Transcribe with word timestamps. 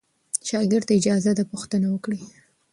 شاګرد 0.47 0.85
ته 0.87 0.93
اجازه 0.99 1.31
ده 1.37 1.43
پوښتنه 1.51 1.87
وکړي. 1.89 2.19